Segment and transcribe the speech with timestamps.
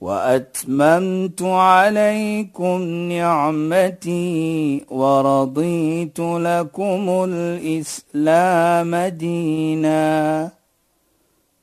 [0.00, 10.50] وأتممت عليكم نعمتي ورضيت لكم الإسلام دينا.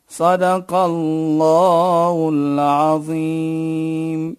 [0.09, 4.38] صدق الله العظيم.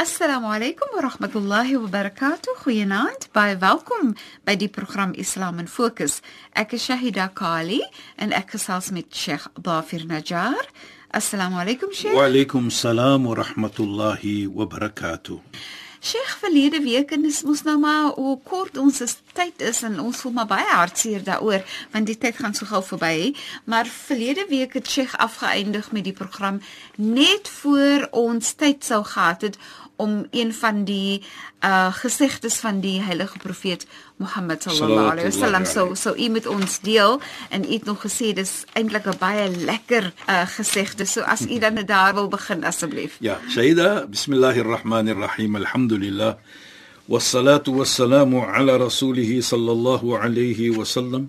[0.00, 2.54] السلام عليكم ورحمة الله وبركاته.
[2.64, 4.14] خيانات باي فالكم
[4.46, 6.22] بدي برنامج إسلام فوكس
[6.56, 7.80] أك شهيدا كالي
[8.22, 8.56] أن أك
[9.10, 10.66] شيخ ضافر نجار
[11.12, 12.14] Assalamu alaykum Sheikh.
[12.14, 15.40] Wa alaykum salaam wa rahmatullahi wa barakatuh.
[16.00, 20.00] Sheikh verlede week en dis mos nou maar hoe kort ons is, tyd is en
[20.00, 21.60] ons voel maar baie hartseer daaroor
[21.92, 23.34] want die tyd gaan so gou verby.
[23.68, 26.62] Maar verlede week het Sheikh afgeëindig met die program
[26.96, 29.60] net voor ons tyd sou gehad het
[30.01, 31.21] om een van die
[31.65, 36.79] uh gesegdes van die heilige profeet Mohammed sallallahu alaihi wasallam so so u met ons
[36.79, 41.41] deel en u het nog gesê dis eintlik 'n baie lekker uh gesegde so as
[41.41, 45.55] u dan daar wil begin asseblief Ja, Sayyida, bismillahirrahmanirrahim.
[45.55, 46.35] Alhamdulillah.
[47.09, 51.27] والصلاه والسلام على رسوله صلى الله عليه وسلم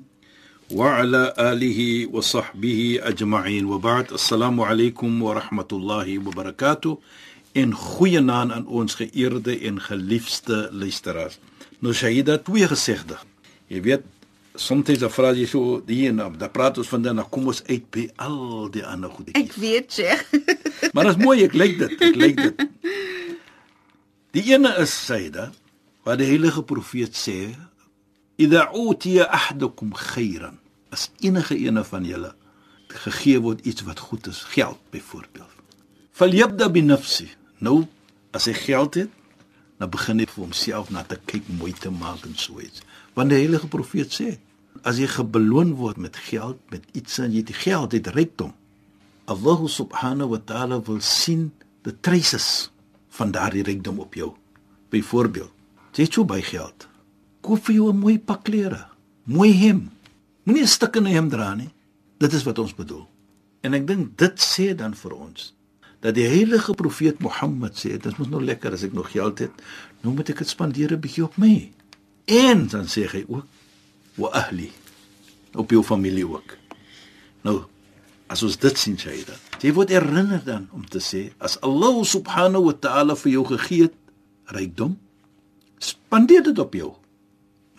[0.71, 6.99] وعلى اله وصحبه اجمعين وبعد السلام عليكم ورحمه الله وبركاته
[7.54, 11.38] en goeie naam aan ons geëerde en geliefde luisteraars.
[11.80, 13.18] Nou Shaida twee gesegde.
[13.68, 14.06] Jy weet
[14.56, 17.86] soms dan vra jy so die en dan praat ons vandaan dan kom ons uit
[17.94, 19.38] by al die ander goedjies.
[19.38, 20.18] Ek weet jy.
[20.94, 22.64] Maar dit is mooi, ek lyk dit, ek lyk dit.
[24.38, 25.52] Die ene is Shaida
[26.06, 27.54] wat die heilige profeet sê:
[28.38, 30.60] "Idha utiya ahadukum khairan."
[30.94, 32.34] As enige ene van julle
[32.94, 35.50] gegee word iets wat goed is, geld byvoorbeeld.
[36.14, 37.32] Falyabda bi nafsi.
[37.64, 37.86] Nou
[38.36, 39.12] as hy geld het,
[39.80, 42.84] dan begin hy vir homself na te kyk, mooi te maak en so iets.
[43.16, 44.36] Want die heilige profeet sê,
[44.84, 48.54] as jy gebeloon word met geld, met iets en jy het geld, het rykdom.
[49.32, 51.52] Allah subhanahu wa ta'ala wil sien
[51.88, 52.72] the traces
[53.16, 54.34] van daardie rykdom op jou.
[54.92, 55.52] Byvoorbeeld,
[55.96, 56.88] jy het so baie geld.
[57.44, 58.88] Koop vir jou 'n mooi pak klere,
[59.24, 59.92] mooi hem.
[60.44, 61.72] Moenie 'n stuk in 'n hem dra nie.
[62.18, 63.08] Dit is wat ons bedoel.
[63.62, 65.54] En ek dink dit sê dan vir ons
[66.04, 69.62] dat die heilige profeet Mohammed sê, dit is nou lekker as ek nog geld het,
[70.04, 71.72] nou moet ek dit spandeer 'n bietjie op my.
[72.28, 73.48] En dan sê hy ook
[74.20, 74.72] wa ahli
[75.56, 76.58] op jou familie ook.
[77.44, 77.64] Nou
[78.28, 79.40] as ons dit sien sê dit.
[79.62, 83.88] Jy word herinner dan om te sê as Allah subhanahu wa ta'ala vir jou gegee
[83.88, 83.96] het
[84.46, 84.98] rykdom,
[85.80, 86.92] spandeer dit op jou.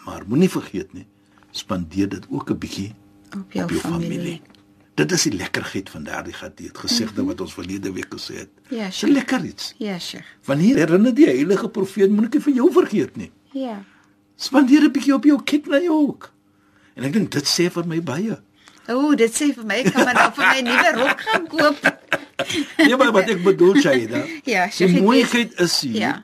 [0.05, 1.06] Maar moenie vergeet nie,
[1.51, 2.95] spandeer dit ook 'n bietjie
[3.37, 4.19] op jou, op jou familie.
[4.19, 4.53] familie.
[4.94, 7.27] Dit is die lekkerheid van daardie gedagte gesegde mm -hmm.
[7.27, 8.49] wat ons verlede week gesê het.
[8.69, 9.75] Ja, Dis 'n lekker iets.
[9.78, 10.25] Ja, Sheikh.
[10.44, 13.31] Want hier herinner die heilige profeet moenie vir jou vergeet nie.
[13.53, 13.82] Ja.
[14.37, 16.32] Spandeer 'n bietjie op jou kyk na jou ook.
[16.94, 18.38] En ek dink dit sê vir my baie.
[18.88, 21.78] O, dit sê vir my ek kan maar nou vir my nuwe rok gaan koop.
[22.76, 24.25] Nee, maar wat ek bedoel Shaida.
[24.44, 26.22] Ja, die Sheikh, ek mooiheid is hier Ja.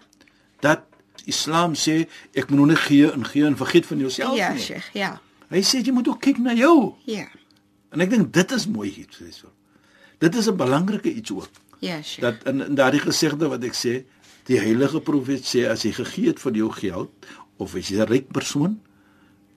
[0.60, 0.81] dat
[1.25, 4.62] Islam sê ek moet nou nie gee en gee en vergeet van jouself Ja, nie.
[4.62, 5.20] Sheikh, ja.
[5.48, 6.94] Hy sê jy moet ook kyk na jou.
[7.04, 7.26] Ja.
[7.90, 9.48] En ek dink dit is mooi iets sê so.
[10.18, 11.48] Dit is 'n belangrike iets ook.
[11.80, 12.20] Ja, Sheikh.
[12.20, 14.04] dat in, in daardie gesegde wat ek sê,
[14.44, 17.10] die heilige profeet sê as jy gegee het vir jou geld
[17.56, 18.80] of as jy 'n ryk persoon,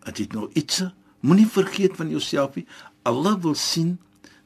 [0.04, 0.84] as jy nou iets
[1.20, 2.66] moenie vergeet van jouself nie.
[3.04, 3.98] Allah wil sien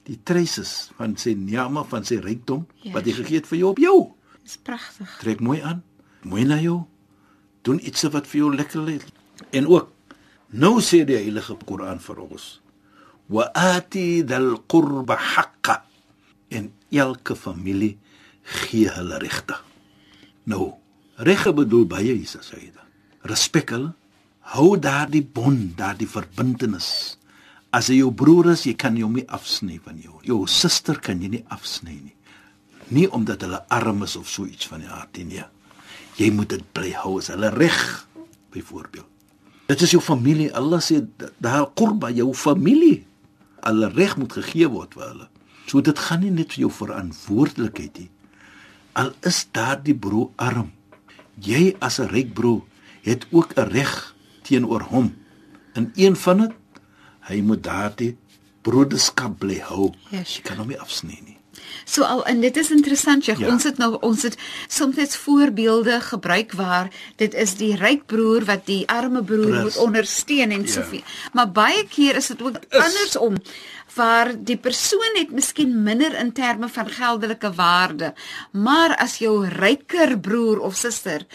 [0.06, 2.92] die traces van sy niama van sy rykdom Ja.
[2.94, 4.12] wat hy gegee het vir jou op jou.
[4.44, 5.18] Dis pragtig.
[5.20, 5.84] Trek mooi aan,
[6.24, 6.86] mooi na jou.
[7.62, 9.00] Doen iets wat vir jou lekker lê.
[9.52, 9.90] En ook
[10.50, 12.62] nou sê die heilige Koran vir ons:
[13.30, 15.84] "Wa ati dal qurba haqqa."
[16.50, 17.98] En elke familie
[18.44, 19.56] gee hulle regte.
[20.44, 20.74] Nou,
[21.16, 22.88] regte bedoel baie hier sê dan.
[23.28, 23.94] Respek hulle.
[24.56, 27.18] Hou daardie bond, daardie verbintenis.
[27.76, 30.22] As hy jou broer is, jy kan hom nie afsny van jou.
[30.24, 32.16] Jou suster kan jy nie afsny nie.
[32.96, 35.44] Nie omdat hulle arm is of so iets van die aard nie.
[36.18, 38.08] Jy moet dit bly hou as hulle reg
[38.56, 39.06] byvoorbeeld.
[39.68, 40.48] Dit is jou familie.
[40.56, 41.02] Allah sê
[41.44, 43.04] daar qurba jou familie.
[43.68, 45.28] Hulle reg moet gegee word vir hulle.
[45.68, 48.10] So dit gaan nie net vir jou verantwoordelikheid nie.
[48.96, 50.72] Al is daardie broer arm.
[51.36, 52.64] Jy as 'n ryk broer
[53.04, 55.16] het ook 'n reg teenoor hom.
[55.74, 56.54] En een van dit
[57.30, 58.18] hy moet daardie
[58.62, 59.94] broederskap bly hou.
[60.12, 60.38] Yes.
[60.38, 61.37] Jy kan hom nie afsny nie.
[61.86, 63.36] So al en dit is interessant, jy.
[63.40, 63.48] Ja.
[63.48, 64.38] Ons het nou ons het
[64.68, 69.64] soms voorbeelde gebruik waar dit is die ryk broer wat die arme broer Prins.
[69.64, 70.68] moet ondersteun en Ja.
[70.68, 71.02] soveel.
[71.34, 73.36] Maar baie keer is dit ook Is- andersom
[73.96, 78.14] waar die persoon het miskien minder in terme van geldelike waarde,
[78.52, 81.26] maar as jou ryker broer of suster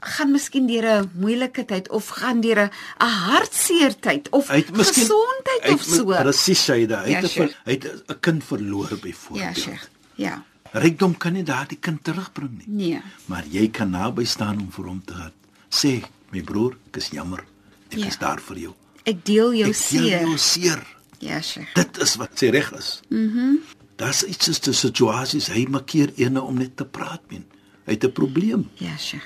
[0.00, 2.70] gaan miskien deur 'n moeilike tyd of gaan deur 'n
[3.04, 6.04] hartseer tyd of het miskien gesondheid hy of so.
[6.04, 9.56] Presies sê hy Ja, het 'n ver- hy het 'n kind verloor byvoorbeeld.
[9.56, 9.88] Ja, Sheikh.
[10.14, 10.44] Ja.
[10.72, 12.66] Rykdom kan nie daardie kind terugbring nie.
[12.68, 13.02] Nee.
[13.26, 15.32] Maar jy kan naby staan om vir hom te gaan.
[15.70, 17.44] Sê, my broer, ek is jammer.
[17.90, 18.06] Ek Ja.
[18.06, 18.74] is daar vir jou.
[19.04, 20.20] Ek deel jou Ek deel seer.
[20.20, 20.86] jou seer.
[21.20, 21.74] Ja, Sheikh.
[21.74, 23.00] Dit is wat sy reg is.
[23.08, 23.18] Mhm.
[23.38, 23.58] Mm
[23.96, 27.44] Daar's iets is te situasies hy maak keer ene om net te praat men.
[27.86, 29.24] Hy het 'n probleem Ja, Sheikh.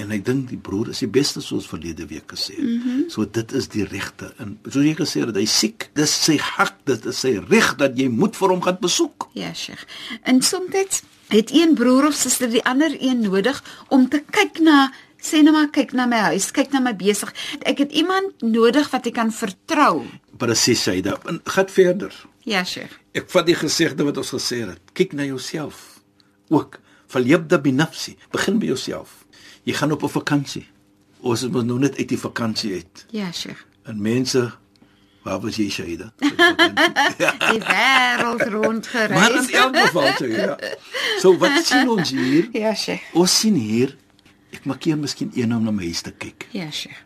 [0.00, 2.66] En ek dink die broer is die beste soos verlede week gesê het.
[2.66, 2.80] Mm.
[2.82, 3.02] -hmm.
[3.08, 5.90] So dit is die regte en soos jy gesê het, hy siek.
[5.94, 9.28] Dis sy hak, dit is sy reg dat jy moet vir hom gaan besoek.
[9.32, 9.86] Ja, Sheikh.
[10.22, 14.92] En soms het een broer of suster die ander een nodig om te kyk na
[15.24, 17.32] sê net maar kyk na my huis, kyk na my besig.
[17.64, 20.04] Ek het iemand nodig wat ek kan vertrou.
[20.36, 21.24] Presies dat.
[21.30, 22.12] En gaan verder.
[22.44, 22.92] Ja, Sheikh.
[23.16, 24.80] Ek vat die gesegde wat ons gesê het.
[24.92, 26.00] Kyk na jouself.
[26.52, 28.16] Ook falyabda bi nafsi.
[28.34, 29.23] Begin by jouself.
[29.64, 30.66] Jy gaan op 'n vakansie.
[31.20, 33.06] Ons is mos nou net uit die vakansie uit.
[33.10, 33.64] Ja, Sheikh.
[33.88, 34.52] En mense,
[35.22, 36.12] waar was jy Shaida?
[37.50, 40.58] Die wêreld rond maar in elk geval jy, ja.
[41.22, 42.48] So wat sien ons hier?
[42.52, 43.02] Ja, Sheikh.
[43.12, 43.96] Ons sien hier
[44.52, 46.46] ek maak hier miskien een om na my huis te kyk.
[46.52, 47.00] Ja, Sheikh.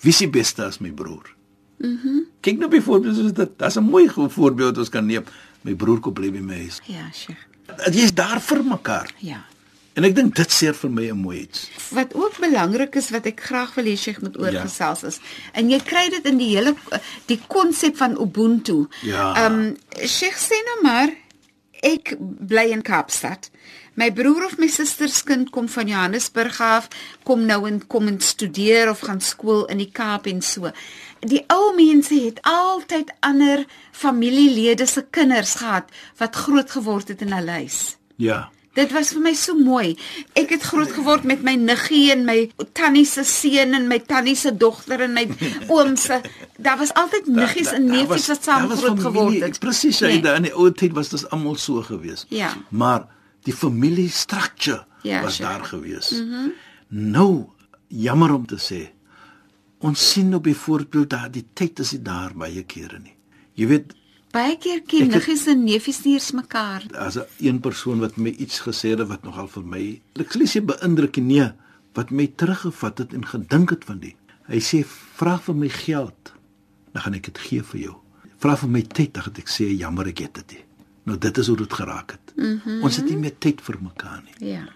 [0.00, 1.34] Wie is die beste as my broer?
[1.78, 1.90] Mhm.
[2.06, 3.58] Mm kyk nou byvoorbeeld soos dit.
[3.58, 5.24] Dit's 'n mooi voorbeeld ons kan neem.
[5.62, 6.78] My broer kom bly by my huis.
[6.86, 7.42] Ja, Sheikh.
[7.90, 9.10] Jy's daar vir mekaar.
[9.18, 9.42] Ja.
[9.96, 11.70] En ek dink dit seer vir my 'n mooi iets.
[11.90, 15.20] Wat ook belangrik is wat ek graag wil hê Sheikh moet oorgesels is.
[15.52, 16.74] En jy kry dit in die hele
[17.26, 18.88] die konsep van ubuntu.
[19.02, 19.34] Ja.
[19.34, 19.76] Ehm um,
[20.06, 21.08] Sheikh sê nou maar
[21.80, 23.50] ek bly in Kaapstad.
[23.94, 26.88] My broer of my suster se kind kom van Johannesburg af,
[27.24, 30.70] kom nou en kom en studeer of gaan skool in die Kaap en so.
[31.20, 35.88] Die ou mense het altyd ander familielede se kinders gehad
[36.18, 37.96] wat groot geword het in hulle huis.
[38.16, 38.50] Ja.
[38.76, 39.94] Dit was vir my so mooi.
[40.36, 44.36] Ek het groot geword met my niggie en my tannie se seun en my tannie
[44.36, 45.24] se dogter en my
[45.72, 46.20] oom se.
[46.60, 49.58] Daar was altyd niggies en neefies wat saam groot geword het.
[49.64, 50.34] Presies, hy Nee.
[50.36, 52.26] in die ou tyd was dit almal so gewees.
[52.28, 52.52] Ja.
[52.70, 53.06] Maar
[53.48, 55.48] die familie structure Ja, was sure.
[55.48, 56.10] daar gewees.
[56.10, 56.52] Mm -hmm.
[56.88, 57.44] Nou,
[57.88, 58.90] jammer om te sê.
[59.78, 63.14] Ons sien nou byvoorbeeld dat die tyd is nie daar baie kere nie.
[63.54, 63.94] Jy weet,
[64.36, 66.82] Baie keer ken het- niggies en neefies nie eens mekaar.
[66.94, 70.38] as 'n een persoon wat my iets gesê het wat nogal vir my, ek sê
[70.60, 71.50] nie beïndruk nie, nee,
[71.94, 74.14] wat my teruggevat het en gedink het van die.
[74.48, 74.84] Hy sê
[75.16, 76.32] vra vir my geld,
[76.92, 77.94] dan gaan ek dit gee vir jou.
[78.38, 80.64] Vra vir my tyd, dan gaan ek sê jammer ek het dit nie.
[81.04, 82.32] Nou dit is hoe dit geraak het.
[82.36, 82.82] Mm -hmm.
[82.82, 84.48] Ons het nie meer tyd vir mekaar nie.
[84.50, 84.68] Ja.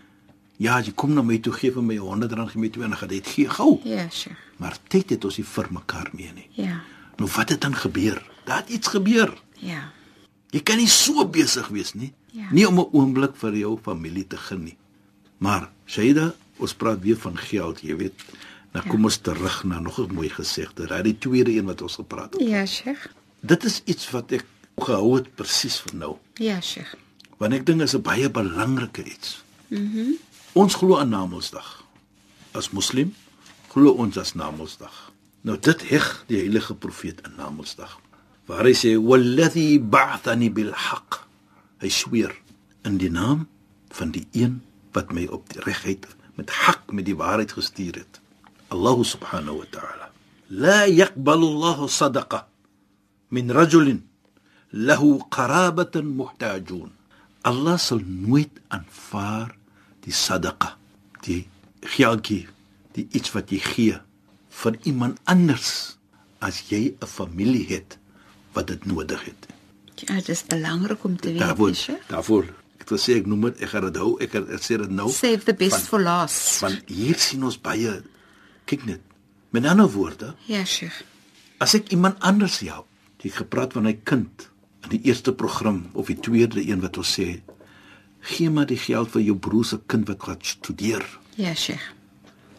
[0.57, 2.91] Ja, jy kom na my toe gee vir my 100 rand gee my 2 en
[2.91, 3.81] dan gaan dit gee gou.
[3.85, 4.35] Ja, sure.
[4.57, 6.49] Maar tyd het ons nie vir mekaar meer nie.
[6.51, 6.81] Ja.
[7.17, 8.23] Nou wat het dan gebeur?
[8.45, 9.43] Daar het iets gebeur.
[9.61, 9.91] Ja.
[10.51, 12.12] Jy kan nie so besig wees nie.
[12.33, 12.49] Ja.
[12.53, 14.77] Nie om 'n oomblik vir jou familie te geniet.
[15.39, 18.15] Maar Shaida, ons praat weer van geld, jy weet.
[18.73, 18.91] Nou Ja.
[18.91, 20.87] kom ons terug na nog 'n mooi gesegde.
[20.87, 22.43] Daai die tweede een wat ons gepraat het.
[22.49, 23.07] Ja, Sheikh.
[23.41, 24.45] Dit is iets wat ek
[24.79, 26.17] gehou het presies vir nou.
[26.35, 26.95] Ja, Sheikh.
[27.39, 29.43] Want ek dink is 'n baie belangrike iets.
[29.69, 29.99] Mhm.
[29.99, 30.15] Mm
[30.53, 31.85] ons glo aan Namedsdag.
[32.53, 33.15] As moslim
[33.69, 35.12] glo ons as Namedsdag.
[35.43, 38.00] Nou dit heg die heilige profeet aan Namedsdag.
[38.50, 41.23] Waar hy sê wallazi ba'athani bil haqq.
[41.78, 42.33] Hy sweer
[42.83, 43.47] in die naam
[43.95, 44.57] van die een
[44.90, 48.19] wat my op die regheid met hak met die waarheid gestuur het.
[48.75, 50.07] Allah subhanahu wa ta'ala.
[50.50, 52.40] La yaqbalu Allah sadaqa
[53.30, 54.02] min rajulin
[54.75, 56.90] lahu qarabatan muhtajun.
[57.47, 59.54] Allah sal nooit aanvaar
[60.02, 60.75] die sadaqa,
[61.23, 61.47] die
[61.87, 62.50] geldjie,
[62.99, 64.02] die iets wat jy gee
[64.50, 65.95] vir iemand anders
[66.42, 68.00] as jy 'n familie het
[68.52, 69.47] wat dit nodig het.
[70.00, 72.09] Ja, dit is belangrik om te weet, Daarvoor, Sheikh.
[72.09, 72.45] daarvoor
[72.80, 75.11] ek wil sê ek noem dit ek gaan dit hou, ek, ek sê dit nou.
[75.12, 76.61] Save the best van- for last.
[76.61, 78.02] Want hier sien ons baie
[78.66, 79.00] kyk net.
[79.50, 81.02] Met ander woorde, Ja, Sheikh.
[81.59, 82.87] As ek iemand anders help,
[83.21, 84.49] jy het gepraat van hy kind
[84.83, 87.42] in die eerste program of die tweede een wat ons sê,
[88.21, 91.04] gee maar die geld vir jou broer se kind wat gaan studeer.
[91.37, 91.92] Ja, Sheikh.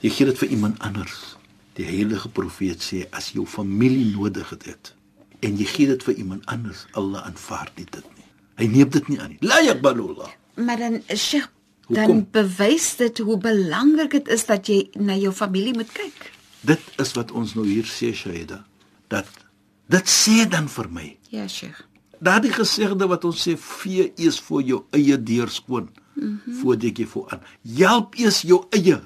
[0.01, 1.35] Jy gee dit vir iemand anders.
[1.73, 4.93] Die heilige profeet sê as jou familie nodig het, het
[5.41, 8.27] en jy gee dit vir iemand anders, Allah aanvaar nie dit nie.
[8.61, 9.39] Hy neem dit nie aan nie.
[9.41, 10.29] La yaqbalullah.
[10.61, 11.47] Maar dan Sheikh,
[11.89, 12.25] dan Hoekom?
[12.31, 16.31] bewys dit hoe belangrik dit is dat jy na jou familie moet kyk.
[16.61, 18.63] Dit is wat ons nou hier sê Shaida,
[19.09, 19.25] dat
[19.91, 21.87] dit sê dan vir my Ja, Sheikh.
[22.19, 26.53] daardie gesegde wat ons sê vee eers voor jou eie deur skoon mm -hmm.
[26.61, 27.41] voordat jy voor aan.
[27.75, 28.99] Help eers jou eie.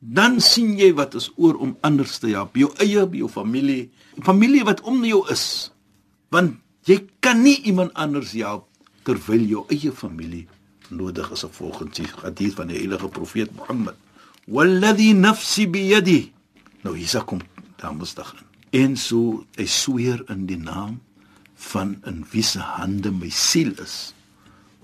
[0.00, 2.56] Dan sien jy wat is oor om anders te help.
[2.56, 3.90] Jou eie, jou familie,
[4.22, 5.72] familie wat om jou is.
[6.28, 6.58] Want
[6.88, 8.68] jy kan nie iemand anders help
[9.08, 10.46] terwyl jou eie familie
[10.88, 13.96] nodig is volgens die hadith van die heilige profeet Mohammed.
[14.48, 16.32] Walladhi nafsi biyadi.
[16.84, 17.40] Nou hier kom
[17.80, 18.46] dames dag in.
[18.80, 21.00] En so hy sweer in die naam
[21.68, 24.14] van in wie se hande my siel is.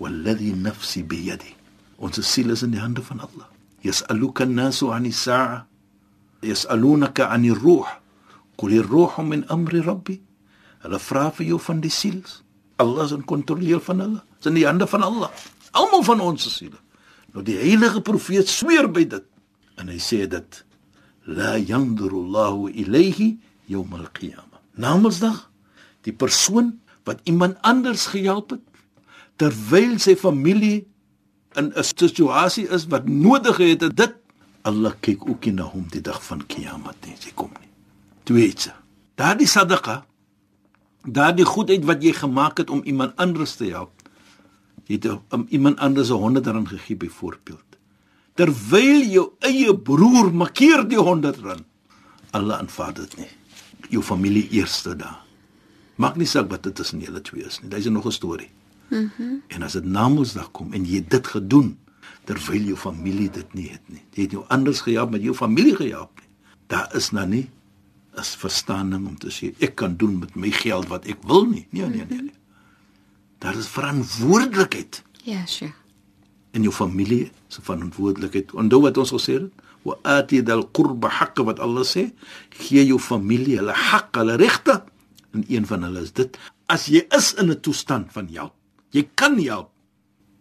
[0.00, 1.54] Walladhi nafsi biyadi.
[1.96, 3.48] Ons siel is in die hande van Allah.
[3.84, 5.64] Yas'aluka an-nasu 'ani as-sa'a.
[6.42, 7.88] Yas'alunaka 'ani ar-ruh.
[8.56, 10.20] Qul ar-ruhu min amri rabbi.
[10.84, 12.20] Hulle vra vir jou van die siel.
[12.82, 14.22] Allah is in kontrole van hulle.
[14.36, 15.30] Dit is in die hande van Allah.
[15.72, 16.78] Almal van ons siele.
[17.34, 19.24] Nou die heilige profeet sweer by dit
[19.80, 20.60] en hy sê dit
[21.26, 23.32] la yanduru Allahu ilayhi
[23.66, 24.60] yawm al-qiyamah.
[24.78, 25.40] Namensdag
[26.06, 26.76] die persoon
[27.08, 28.62] wat iemand anders gehelp het
[29.40, 30.84] terwyl sy familie
[31.58, 34.14] in 'n situasie is wat nodig het dit,
[34.62, 37.68] Allah kyk ook na hom die dag van Kiamat en sy kom nie.
[38.24, 38.72] Tweede,
[39.14, 40.04] daardie sadaqa,
[41.04, 43.92] daardie goedheid wat jy gemaak het om iemand anders te help.
[44.86, 47.64] Jy het om iemand anders 'n 100 rand gegee byvoorbeeld.
[48.34, 51.64] Terwyl jou eie broer makkeer die 100 rand.
[52.30, 53.30] Allah aanvaar dit nie.
[53.88, 55.22] Jou familie eerste daar.
[55.94, 57.70] Maak nie saak wat dit tussen julle twee is nie.
[57.70, 58.50] Dis nog 'n storie.
[58.88, 59.10] Mhm.
[59.18, 61.78] Mm en as dit na Mondsdag kom en jy dit gedoen
[62.24, 64.02] terwyl jou familie dit nie het nie.
[64.12, 66.28] Jy het jou anders gehelp met jou familie gehelp nie.
[66.66, 67.50] Daar is nou nie
[68.20, 71.66] is verstaaning om te sê ek kan doen met my geld wat ek wil nie.
[71.70, 72.30] Nee nee nee.
[72.30, 72.38] nee.
[73.42, 75.02] Daar is verantwoordelikheid.
[75.24, 75.72] Ja, sure.
[76.54, 78.54] In jou familie se verantwoordelikheid.
[78.56, 79.62] Onthou wat ons gesê het?
[79.84, 82.06] Wa ati dal qurba haqq wat Allah sê,
[82.56, 84.80] gee jou familie hulle hak, hulle regte.
[85.36, 86.38] En een van hulle is dit
[86.72, 88.54] as jy is in 'n toestand van help
[88.94, 89.70] jy kan help,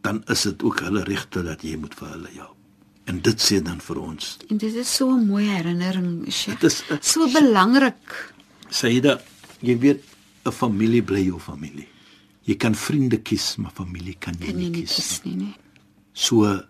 [0.05, 2.57] dan is dit ook hulle regte dat jy moet vir hulle help.
[3.05, 4.37] En dit sê dan vir ons.
[4.49, 6.59] En dit is so 'n mooi herinnering, Sheikh.
[6.59, 8.33] Dit is uh, so belangrik.
[8.69, 9.21] Sayyida,
[9.59, 10.03] jy weet
[10.45, 11.87] 'n familie bly jou familie.
[12.43, 15.35] Jy kan vriende kies, maar familie kan jy kan nie, nie kies, kies nie.
[15.35, 15.55] nie.
[16.13, 16.63] So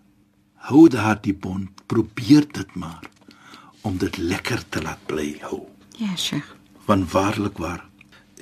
[0.56, 3.10] hou daar die bond, probeer dit maar
[3.82, 5.68] om dit lekker te laat bly hou.
[5.98, 6.56] Ja, Sheikh.
[6.86, 7.90] Want waarlik waar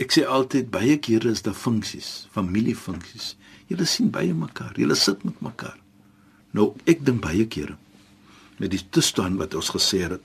[0.01, 3.35] Ek sê altyd baie kere is daar funksies, familiefunksies.
[3.69, 5.80] Julle sien baie mekaar, julle sit met mekaar.
[6.57, 7.77] Nou ek dink baie kere
[8.59, 10.21] met die toestand wat ons gesê het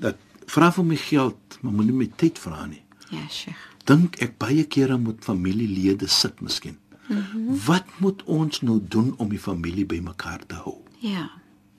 [0.00, 2.82] dat vra vir my geld, maar moenie my tyd vra nie.
[3.10, 3.62] Ja, Sheikh.
[3.86, 6.78] Dink ek baie kere moet familielede sit miskien.
[7.08, 10.76] Mm wat moet ons nou doen om die familie bymekaar te hou?
[11.02, 11.30] Ja.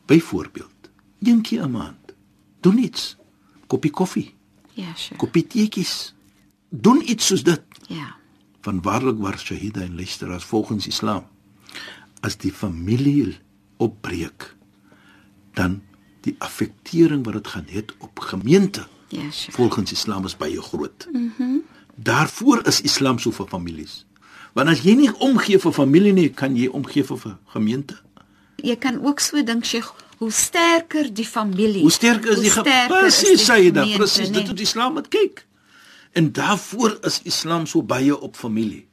[0.08, 0.89] Byvoorbeeld,
[1.24, 2.13] eendag 'n maand.
[2.62, 3.17] Doen iets.
[3.67, 4.34] Koppie koffie.
[4.74, 5.17] Ja, Sheikh.
[5.17, 6.13] Koppie teetjies
[6.70, 7.63] doen iets soos dit.
[7.88, 8.15] Ja.
[8.62, 11.24] Van waarlik waar shahida en luisteraars volgens Islam
[12.22, 13.38] as die familie
[13.77, 14.55] opbreek
[15.53, 15.81] dan
[16.22, 18.88] die affektering wat dit gaan hê op gemeente.
[19.07, 19.51] Ja, sure.
[19.51, 21.07] Volgens Islam is baie groot.
[21.12, 21.31] Mhm.
[21.38, 21.63] Mm
[21.98, 24.05] Daarvoor is Islam so vir families.
[24.53, 27.98] Want as jy nie omgee vir familie nie, kan jy omgee vir gemeente.
[28.62, 32.93] Jy kan ook so dink, Sheikh, hoe sterker die familie, hoe sterker is die gemeente.
[32.93, 35.43] Presies, sê jy dan, presies, dit het Islam met kyk.
[36.17, 38.88] En daarvoor is Islam so baie op familie.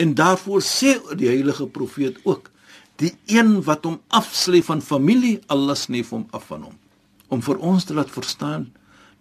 [0.00, 2.49] En daarvoor sê die heilige profeet ook,
[3.00, 6.76] die een wat hom afsny van familie, Allah sny hom af van hom.
[7.32, 8.68] Om vir ons te laat verstaan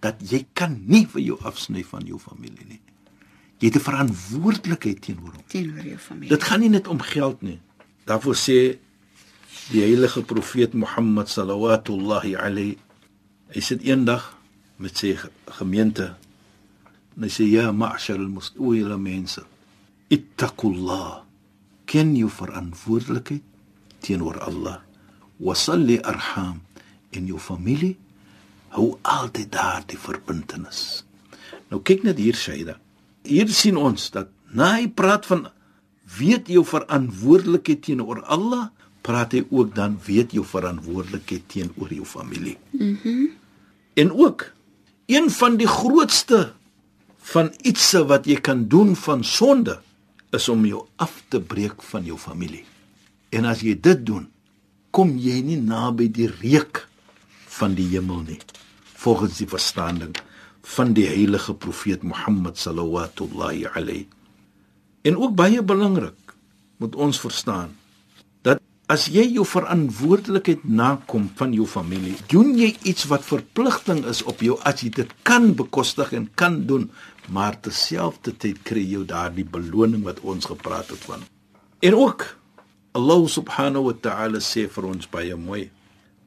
[0.04, 2.82] dat jy kan nie vir jou afsny van jou familie nie.
[3.60, 5.44] Jy het 'n verantwoordelikheid teenoor hom.
[5.48, 6.30] Teenoor jou familie.
[6.30, 7.60] Dit gaan nie net om geld nie.
[8.06, 8.78] Daarvoor sê
[9.72, 12.78] die heilige profeet Mohammed sallallahu alayhi
[13.54, 14.38] hy sit eendag
[14.78, 16.16] met sy gemeente
[17.20, 19.42] En hy sê ja, ma'shar al-muslimin mense.
[20.08, 21.26] Ittaqullah.
[21.90, 23.44] Ken jou verantwoordelikheid
[24.06, 24.80] teenoor Allah.
[25.40, 26.62] Wasalli arham
[27.16, 27.98] in jou familie.
[28.76, 31.04] Hou altyd daar die verbintenis.
[31.70, 32.78] Nou kyk net hier Shaida.
[33.26, 35.48] Hier sien ons dat na hy praat van
[36.18, 38.70] weet jou verantwoordelikheid teenoor Allah,
[39.06, 42.58] praat hy ook dan weet jou verantwoordelikheid teenoor jou familie.
[42.72, 42.98] Mhm.
[43.04, 43.30] Mm
[44.00, 44.52] en ook
[45.06, 46.54] een van die grootste
[47.18, 49.80] van iets wat jy kan doen van sonde
[50.32, 52.64] is om jou af te breek van jou familie.
[53.30, 54.28] En as jy dit doen,
[54.92, 56.86] kom jy nie naby die reuk
[57.60, 58.40] van die hemel nie.
[59.00, 60.16] Volgens die verstaaning
[60.76, 64.08] van die heilige profeet Mohammed sallallahu alayhi.
[65.02, 66.34] En ook baie belangrik
[66.78, 67.76] moet ons verstaan
[68.42, 68.60] dat
[68.90, 74.42] As jy jou verantwoordelikheid nakom van jou familie, doen jy iets wat verpligting is op
[74.42, 76.88] jou as jy dit kan bekostig en kan doen,
[77.30, 81.22] maar terselfdertyd kry jy daardie beloning wat ons gepraat het van.
[81.86, 82.26] En ook
[83.00, 85.70] Allah subhanahu wa ta'ala sê vir ons baie mooi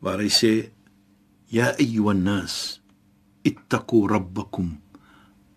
[0.01, 0.55] waar hy sê
[1.53, 2.81] ya ayyuhan nas
[3.45, 4.81] ittaqu rabbakum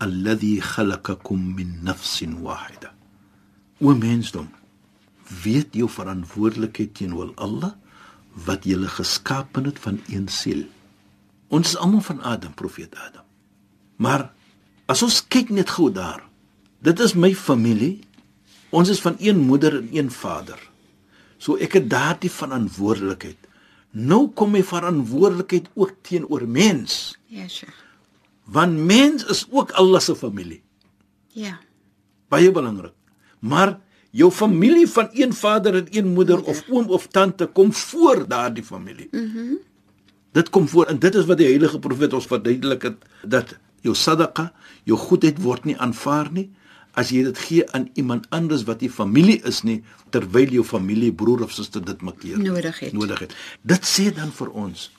[0.03, 2.91] alladhi khalaqakum min nafsin wahida.
[3.79, 4.51] O mensdom,
[5.43, 7.73] weet jou verantwoordelikheid teenoor Allah
[8.45, 10.65] wat julle geskaap het van een siel.
[11.47, 13.23] Ons is almal van Adam, profeet Adam.
[13.95, 14.31] Maar
[14.91, 16.25] as ons kyk net gou daar,
[16.83, 18.03] dit is my familie.
[18.75, 20.59] Ons is van een moeder en een vader.
[21.45, 23.37] So ek het daardie verantwoordelikheid.
[23.93, 27.13] Nou kom my verantwoordelikheid ook teenoor mens.
[27.29, 27.83] Ja, Sheikh.
[28.45, 30.61] Want mens is ook Allah se familie.
[31.33, 31.59] Ja.
[32.29, 32.93] Baie belangrik.
[33.39, 33.77] Maar
[34.09, 38.63] jou familie van een vader en een moeder of oom of tante kom voor daardie
[38.63, 39.07] familie.
[39.11, 39.37] Mhm.
[39.37, 39.63] Mm
[40.35, 43.53] dit kom voor en dit is wat die heilige profeet ons verduidelik het dat
[43.85, 44.49] jou sadaqa,
[44.83, 46.49] jou goedheid word nie aanvaar nie
[46.95, 49.81] as jy dit gee aan iemand anders wat nie familie is nie
[50.15, 52.93] terwyl jou familie broer of suster dit makkeer nodig het.
[52.93, 53.35] Nodig het.
[53.61, 54.89] Dit sê dan vir ons,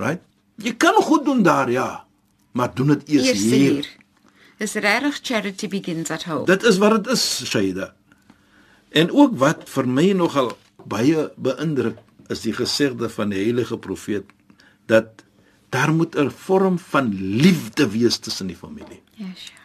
[0.00, 0.22] right?
[0.62, 2.04] Jy kan goed doen daar ja,
[2.52, 3.72] maar doen dit eers, Eers hier.
[3.72, 3.90] hier.
[4.62, 6.46] Dis regtig charity begins at home.
[6.46, 7.92] Dit is wat dit is, Shaida.
[8.92, 10.52] En ook wat vir my nogal
[10.84, 11.98] baie beïndruk
[12.32, 14.28] is die gesegde van die heilige profeet
[14.86, 15.24] dat
[15.72, 19.00] daar moet 'n vorm van liefde wees tussen die familie.
[19.16, 19.61] Ja, Sheikh.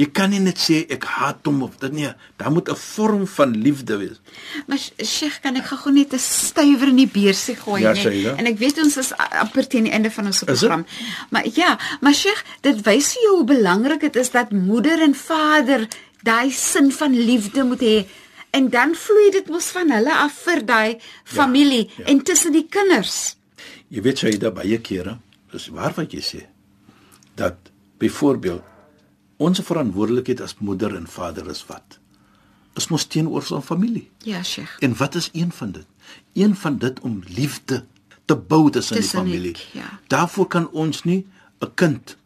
[0.00, 2.08] Jy kan nie net sê ek haat hom of dit nie.
[2.40, 4.18] Daar moet 'n vorm van liefde wees.
[4.66, 7.94] Maar Sheikh, kan ek gou net 'n stywer in die beursie gooi Ja?
[7.94, 8.36] Shaila.
[8.36, 10.86] En ek weet ons is amper teen die einde van ons program.
[11.30, 15.14] Maar ja, maar Sheikh, dit wys vir jou hoe belangrik dit is dat moeder en
[15.14, 15.88] vader
[16.22, 18.06] daai sin van liefde moet hê.
[18.50, 22.04] En dan vloei dit mos van hulle af vir daai familie ja.
[22.04, 23.36] en tussen die kinders.
[23.88, 25.18] Jy weet Shaida baie kere,
[25.52, 26.46] dis waar wat jy sê
[27.34, 27.56] dat
[27.98, 28.62] byvoorbeeld
[29.40, 31.98] ons verantwoordelikheid as moeder en vader is wat?
[32.78, 34.04] Is mos teenoor ons familie.
[34.24, 34.76] Ja, Sheikh.
[34.84, 35.86] En wat is een van dit?
[36.38, 37.84] Een van dit om liefde
[38.24, 39.56] te bou tussen die familie.
[39.72, 39.88] ja.
[40.12, 41.26] Daarvoor kan ons nie
[41.60, 42.16] 'n kind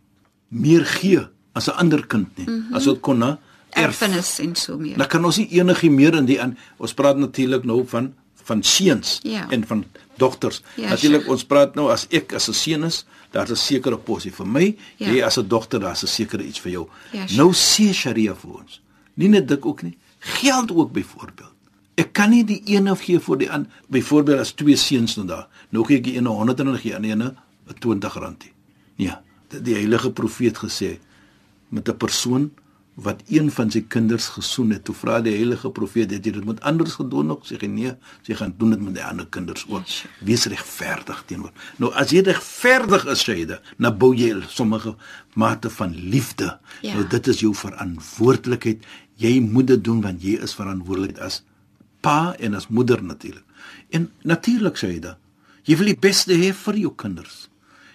[0.48, 2.46] meer gee as 'n ander kind nie.
[2.48, 2.74] Mm -hmm.
[2.74, 3.38] As dit kon na
[3.70, 4.00] erf.
[4.00, 4.96] Erfenis en so meer.
[4.98, 8.62] Dan kan ons nie enige meer in die aan ons praat natuurlik nou van van
[8.62, 9.48] seuns Ja.
[9.50, 9.84] en van
[10.18, 10.62] dogters.
[10.76, 14.30] Ja, natuurlik ons praat nou as ek as 'n seun is, daar's 'n sekere posie
[14.32, 15.08] vir my, Ja.
[15.12, 16.88] jy as 'n dogter, daar's 'n sekere iets vir jou.
[17.12, 18.80] Ja, nou sê Sharia vir ons.
[19.16, 19.96] Nie net dit ook nie.
[20.20, 21.52] Geld ook byvoorbeeld.
[21.96, 23.70] Ek kan nie die ene gee vir die ander.
[23.88, 25.46] Byvoorbeeld as twee seuns nou daar.
[25.70, 27.34] Nou gee ek die ene 100 en gee die ene
[27.68, 28.52] 'n 20 randie.
[28.96, 29.12] Nee,
[29.48, 30.98] die, die heilige profeet gesê
[31.68, 32.50] met 'n persoon
[32.94, 34.84] wat een van sy kinders gesoen het.
[34.86, 37.92] Toe vra die heilige profeet, "Het jy dit met anders gedoen?" Ook sê hy, "Nee,
[38.22, 39.82] sy gaan doen dit met die ander kinders ook."
[40.20, 41.52] Wees regverdig teenoor.
[41.76, 44.96] Nou as jy regverdig is, sê jy, dan bou jy sommige
[45.34, 46.58] mate van liefde.
[46.82, 46.94] Ja.
[46.94, 48.84] Nou dit is jou verantwoordelikheid.
[49.16, 51.42] Jy moet dit doen want jy is verantwoordelik as
[52.00, 53.44] pa en as moeder natuurlik.
[53.90, 55.18] En natuurlik sê jy da,
[55.62, 57.48] jy wil die beste hê vir jou kinders.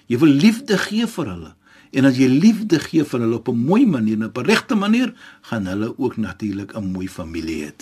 [0.09, 1.55] Jy wil liefde gee vir hulle.
[1.91, 5.13] En as jy liefde gee vir hulle op 'n mooi manier, op 'n regte manier,
[5.41, 7.73] gaan hulle ook natuurlik 'n mooi familie hê.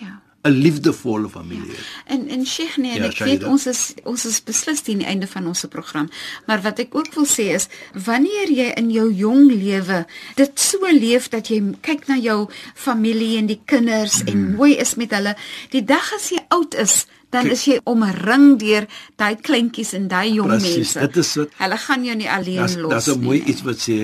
[0.00, 0.22] Ja.
[0.46, 1.82] 'n Liefdevolle familie hê.
[2.06, 5.06] En en Sheikh nee, en Ja, ek weet ons is ons is beslis teen die
[5.06, 6.08] einde van ons program.
[6.46, 10.78] Maar wat ek ook wil sê is wanneer jy in jou jong lewe dit so
[10.90, 14.28] leef dat jy kyk na jou familie en die kinders mm.
[14.28, 15.36] en mooi is met hulle,
[15.70, 18.84] die dag as jy oud is, dan is jy omring deur
[19.20, 20.98] daai kleintjies en daai jong mense.
[21.00, 23.48] dit is wat- Hulle gaan jou nie alleen Daar's los daar's 'n mooi nie.
[23.52, 23.98] iets wat sê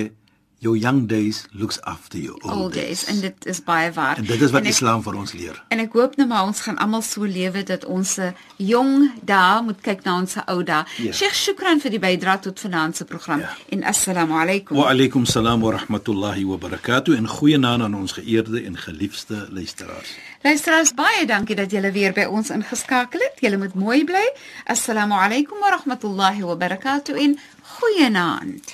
[0.63, 4.17] your young days looks after your old, old days en dit is baie waar.
[4.17, 5.59] En dit is wat En ek- Islam vir ons leer.
[5.75, 9.61] En ek hoop nou maar ons gaan almal so lewe dat ons se jong dae
[9.63, 10.83] moet kyk na ons se ou dae.
[11.03, 11.11] Ja.
[11.13, 13.39] Sheikh, shukran vir die bydrae tot vanaand se program.
[13.43, 13.51] Ja.
[13.69, 14.77] En assalamu alaykum.
[14.77, 20.15] Wa alaykum salaam wa rahmatullahi wa barakatuh en goeienaand aan ons geëerde en geliefde luisteraars.
[20.43, 23.39] Luisteraars, baie dankie dat julle weer by ons ingeskakel het.
[23.39, 24.23] Julle moet mooi bly.
[24.65, 27.37] Assalamu alaykum wa rahmatullahi wa barakatuh en
[27.79, 28.73] goeienaand.